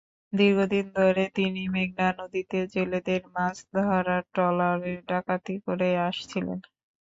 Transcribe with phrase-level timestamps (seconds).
[0.33, 6.59] দীর্ঘদিন ধরে তিনি মেঘনা নদীতে জেলেদের মাছ ধরার ট্রলারে ডাকাতি করে আসছিলেন।